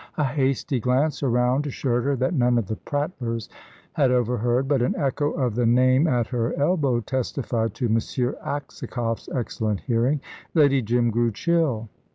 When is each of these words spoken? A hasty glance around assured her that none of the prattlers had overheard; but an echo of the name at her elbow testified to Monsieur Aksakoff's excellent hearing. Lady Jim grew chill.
A 0.17 0.23
hasty 0.23 0.79
glance 0.79 1.21
around 1.21 1.67
assured 1.67 2.05
her 2.05 2.15
that 2.15 2.33
none 2.33 2.57
of 2.57 2.65
the 2.65 2.75
prattlers 2.75 3.49
had 3.93 4.09
overheard; 4.09 4.67
but 4.67 4.81
an 4.81 4.95
echo 4.95 5.29
of 5.29 5.53
the 5.53 5.67
name 5.67 6.07
at 6.07 6.25
her 6.29 6.57
elbow 6.59 7.01
testified 7.01 7.75
to 7.75 7.87
Monsieur 7.87 8.35
Aksakoff's 8.43 9.29
excellent 9.29 9.81
hearing. 9.81 10.19
Lady 10.55 10.81
Jim 10.81 11.11
grew 11.11 11.29
chill. 11.29 11.87